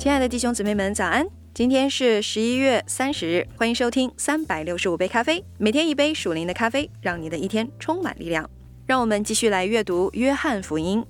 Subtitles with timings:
[0.00, 1.26] 亲爱的弟兄姊妹们，早安！
[1.52, 8.48] 今天是十一月三十日，欢迎收听三百六十五杯咖啡，每天一杯属灵的咖啡，让你的一天充满力量。
[8.86, 11.04] 让我们继续来阅读约翰福音。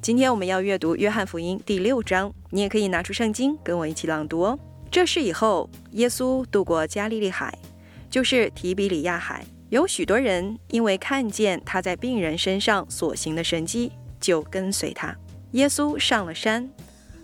[0.00, 4.56] 今天我们要阅读约翰福音第六章，你也可以拿出圣经跟我一起朗读哦。
[4.92, 7.52] 这事以后，耶稣渡过加利利海，
[8.08, 9.44] 就是提比里亚海。
[9.70, 13.90] 有许多人因为看见他在病人身上所行的神迹，
[14.20, 15.12] 就跟随他。
[15.52, 16.70] 耶稣上了山，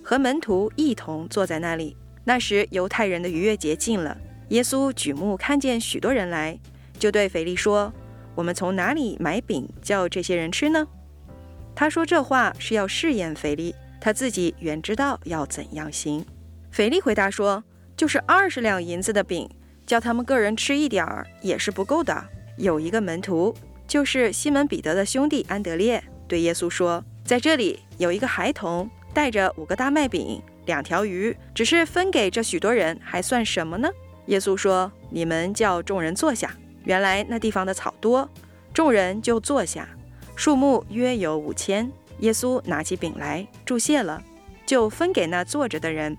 [0.02, 1.96] 和门徒一同坐在那里。
[2.24, 4.16] 那时犹太人的逾越节近了，
[4.48, 6.58] 耶稣举目看见许多人来，
[6.98, 7.92] 就对腓力说
[8.34, 10.86] ：“我们从哪里买饼叫这些人吃呢？”
[11.74, 16.24] 他说这话是要试验腓力，他自己原知道要怎样行。
[16.70, 17.64] 腓力回答说
[17.96, 19.48] ：“就是二十两银子的饼。”
[19.84, 22.24] 叫他们个人吃一点儿也是不够的。
[22.56, 23.52] 有一个门徒，
[23.86, 33.88] 就是西门彼得的兄弟安德烈，对耶稣说：“在这里有一个孩童，带着五个大麦饼、两条鱼，只是分给这许多人，还算什么呢？”
[34.26, 38.28] 耶稣说：“你们叫众人坐下。”原来那地方的草多，
[38.74, 39.88] 众人就坐下，
[40.34, 41.90] 数目约有五千。
[42.20, 44.22] 耶稣拿起饼来，祝谢了，
[44.64, 46.16] 就分给那坐着的人。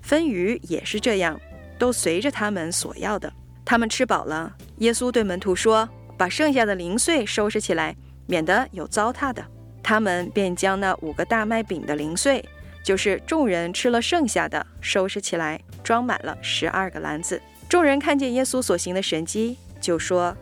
[0.00, 1.40] 分鱼也是这样。
[1.78, 3.30] 都随着他们所要的，
[3.62, 4.50] 他们吃饱了。
[4.78, 5.86] 耶稣对门徒说
[6.16, 7.94] ：“把剩下的零碎收拾起来，
[8.26, 9.44] 免得有糟蹋的。”
[9.86, 12.44] 他们便将那五个大麦饼的零碎，
[12.82, 17.40] 就是众人吃了剩下的，收拾起来，装满了十二个篮子。
[17.68, 20.36] 众人看见耶稣所行的神迹，就说：“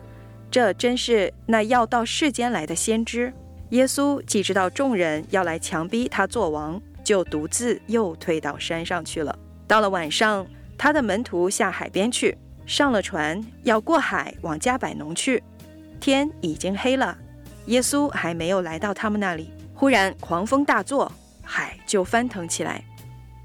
[0.49, 3.31] 这真是那要到世间来的先知。”
[3.69, 9.37] 耶稣既知道众人要来强逼他做王，就独自又退到山上去了。
[9.67, 10.47] 到了晚上。
[10.77, 15.41] 他的门徒下海边去，上了船，要过海往加百农去。
[16.01, 17.17] 天已经黑了，
[17.67, 19.51] 耶稣还没有来到他们那里。
[19.73, 21.11] 忽然狂风大作，
[21.43, 22.83] 海就翻腾起来。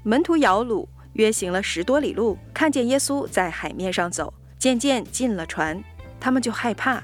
[0.03, 5.83] 门徒摇橹，约行了十多里路，看见耶稣在海面上走，渐渐进了船，
[6.19, 7.03] 他们就害怕。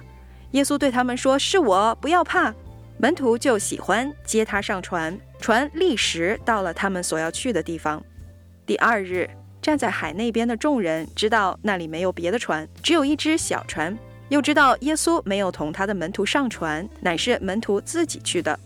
[0.52, 2.54] 耶稣对他们说：“是我，不要怕。”
[3.00, 8.04] 门徒就喜欢接他上船，船立时到了他们所要去的地方。
[8.66, 9.30] 第二日。
[9.60, 13.98] 站在海那边的众人知道那里没有别的船，只有一只小船，
[14.30, 18.60] 又知道耶稣没有同他的门徒上船，乃是门徒自己去的。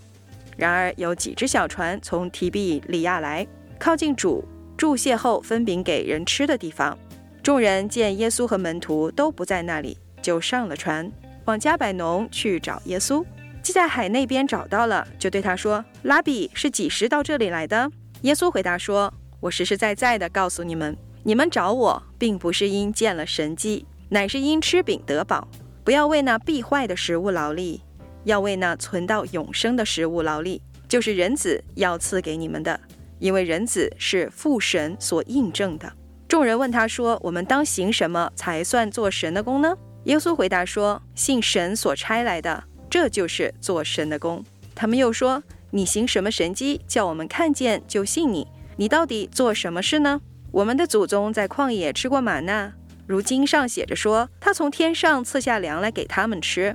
[0.57, 3.45] 然而有几只小船从提比里亚来，
[3.79, 4.43] 靠近主
[4.77, 6.97] 注谢后分饼给人吃的地方。
[7.43, 11.11] 众人见耶稣和门徒都不在那里，就上了船，
[11.45, 13.25] 往加百农去找耶稣。
[13.63, 17.91] 既在海那边找到了，就对他说：“拉比是几时到这里来的？”
[18.21, 19.13] 耶稣回答说。
[19.39, 25.47] 我实实在在的告诉你们，你们找我，并不是因见了神迹，乃是因吃饼得饱。
[25.85, 27.81] 不要为那必坏的食物劳力，
[28.25, 32.77] 要为那存到永生的食物劳力，就是人子要赐给你们的。
[33.19, 35.91] 因为人子是父神所印证的。
[36.27, 39.73] 众人问他说：“我们当行什么才算做神的功呢？”
[40.05, 44.43] 耶稣回答说：“信神所差来的，这就是做神的功。”
[44.75, 45.41] 他们又说
[45.71, 48.47] ：“你行什么神迹，叫我们看见就信你？”
[48.77, 50.21] 你到底做什么事呢？
[50.51, 52.73] 我们的祖宗在旷野吃过玛纳，
[53.11, 56.73] 如经上写着说，他从天上赐下粮来给他们吃。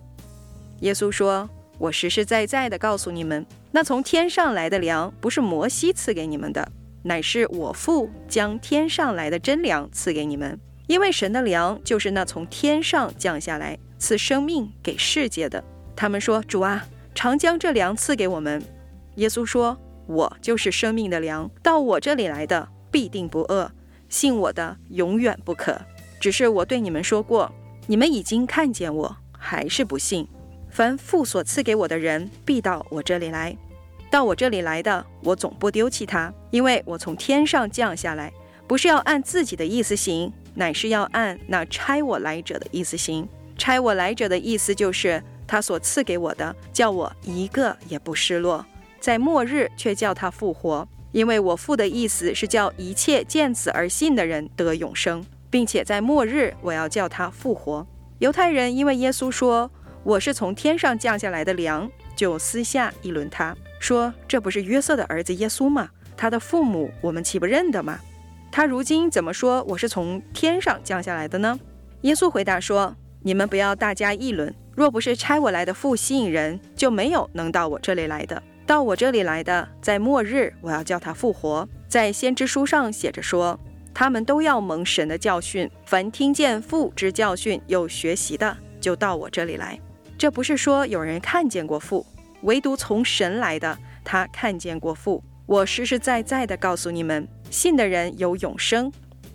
[0.80, 1.48] 耶稣说
[1.80, 6.70] ：“我实实在在的告诉你们，那从天上来的粮，不是摩西赐给你们的，
[7.04, 10.60] 乃是我父将天上来的真粮赐给你们。
[10.86, 15.64] 因为神的粮就是那从天上降下来赐生命给世界的。”
[15.96, 18.62] 他们说：“主啊，常将这粮赐给我们。”
[19.16, 19.78] 耶稣说。
[20.08, 23.68] 我就是生命的粮，到我这里来的必定不饿，
[24.08, 25.76] 信我的永远不可。
[26.20, 27.50] 只是我对你们说过，
[27.86, 30.26] 你们已经看见我，还是不信。
[30.70, 33.56] 凡父所赐给我的人，必到我这里来。
[34.10, 38.32] 到我这里来的，我总不丢弃他，因为我从天上降下来，
[38.66, 43.28] 不是要按自己的意思行，乃是要按那差我来者的意思行。
[43.58, 48.64] 差我来者的意思就是他所赐给我的，叫我一个也不失落。
[49.00, 55.24] 在末日却叫他复活，因为我父的意思是叫一切见此而信的人得永生，
[55.56, 57.86] 并且在末日我要叫他复活。
[58.18, 59.70] 犹太人因为耶稣说
[60.04, 65.88] 我是从天上降下来的粮，就私下议论他，说这不是约瑟的儿子耶稣吗？
[66.14, 67.98] 他的父母我们岂不认得吗？
[68.52, 71.58] 他如今怎么说我是从天上降下来的呢？
[72.02, 78.42] 耶稣回答说：你们不要大家议论，若不是差我来的父吸引人，就没有能到我这里来的。
[78.66, 81.66] 到我这里来的，在末日我要叫他复活。
[81.88, 83.58] 在先知书上写着说，
[83.98, 85.70] 他们都要蒙神的教训。
[85.86, 89.80] 凡听见父之教训有学习的，就到我这里来。
[90.18, 92.04] 这不是说有人看见过父，
[92.42, 95.24] 唯独从神来的，他看见过父。
[95.46, 98.92] 我实实在在的告诉你们，信的人有永生。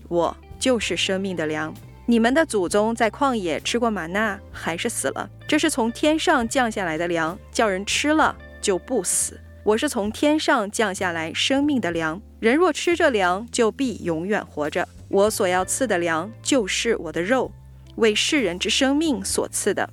[0.08, 1.74] 我就是生命的粮。
[2.06, 5.28] 你们的祖宗在旷野吃过玛纳，还是死了。
[5.48, 9.40] 这是从天上降下来的粮，叫人吃了就不死。
[9.64, 14.88] 我是从天上降下来生命的粮，人若吃这粮，就必永远活着。
[15.08, 17.52] 我所要赐的粮，就是我的肉，
[17.98, 19.88] 为世人之生命所赐的。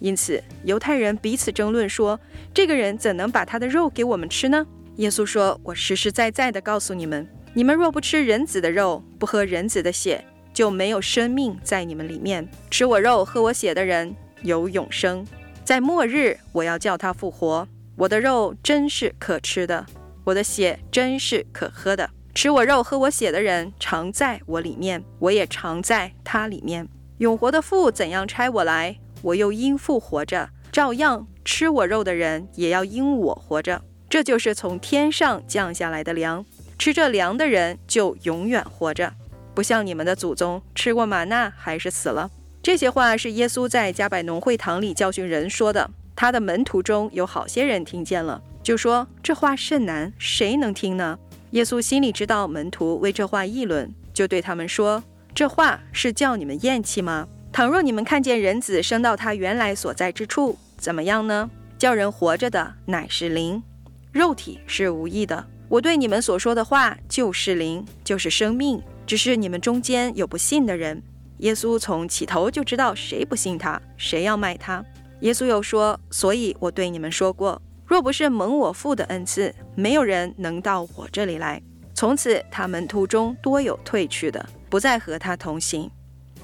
[0.00, 2.18] 因此，犹太人彼此争论说
[2.52, 4.66] ：“这个人怎能把他的肉给我们吃呢？”
[4.96, 7.24] 耶稣说：“我实实在在的告诉你们，
[7.54, 12.48] 你们若不吃人子的肉，不喝人子的血，就没有生命在你们里面。
[12.68, 14.12] 吃我肉、喝我血的人
[14.42, 15.24] 有永生，
[15.64, 17.68] 在末日我要叫他复活。
[17.98, 19.84] 我的肉真是可吃的，
[20.22, 22.08] 我的血真是可喝的。
[22.32, 26.86] 吃我肉、喝我血的人常在我里面，我也常在他里面。
[27.18, 33.82] 永活的父怎样差我来？”我又因父活着，照样吃我肉的人也要因我活着。
[34.08, 36.46] 这就是从天上降下来的粮，
[36.78, 39.12] 吃这粮的人就永远活着，
[39.56, 42.30] 不像你们的祖宗吃过玛纳还是死了。
[42.62, 45.90] 这些话是耶稣在加百农会堂里教训人说的。
[46.20, 51.16] 他的门徒中有好些人听见了，就说这话甚难，谁能听呢？
[51.52, 55.00] 耶稣心里知道门徒为这话议论，就对他们说：
[55.32, 57.28] 这话是叫你们厌弃吗？
[57.52, 61.48] 倘若你们看见人子升到他原来所在之处，怎么样呢？
[61.78, 63.62] 叫人活着的乃是灵，
[64.10, 65.46] 肉体是无益的。
[65.68, 68.82] 我对你们所说的话就是灵，就是生命。
[69.06, 71.00] 只是你们中间有不信的人。
[71.38, 74.84] 耶稣从起头就知道谁不信他，谁要卖他。
[75.20, 81.60] 耶稣又说：“所以我对你们说过，若不是蒙我父的恩赐，没有人能到我这里来。”
[81.92, 85.90] 从此，他门徒中多有退去的，不再和他同行。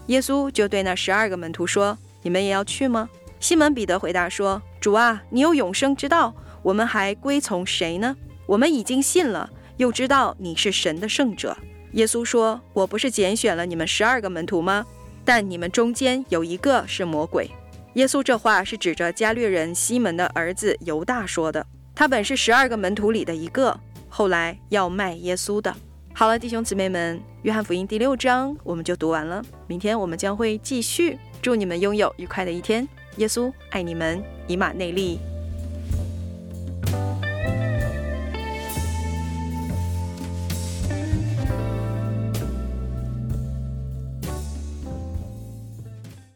[0.07, 8.17] 耶稣就对那十二个门徒说：“你们也要去吗？”西门彼得回答说：“主啊，你有永生之道，我们还归从谁呢？
[8.47, 11.57] 我们已经信了，又知道你是神的圣者。”
[11.93, 14.85] 耶稣说：“我不是拣选了你们十二个门徒吗？
[15.25, 17.49] 但你们中间有一个是魔鬼。”
[17.95, 21.65] 耶稣这话是指着加略人西门的儿子犹大说的。
[21.95, 25.75] 他本是十二个门徒里的一个，后来要卖耶稣的。
[26.13, 29.45] 好了，弟兄姊妹们，约翰福音第六章我们就读完了。
[29.67, 31.19] 明天我们将会继续。
[31.41, 32.87] 祝你们拥有愉快的一天。
[33.19, 35.21] 耶稣爱你们，以马内利。